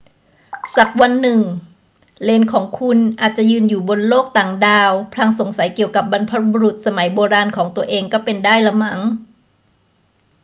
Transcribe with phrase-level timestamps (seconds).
[0.75, 1.39] สักวันหนึ่ง
[2.21, 8.99] เหลนของคุณอาจจะยืนอยู่บนโลกต่างดาวพลางสงสัยเกี่ยวกับบรรพบุรุษสมัยโบราณของตัวเองก็เป็นได้ล่ะมั้ง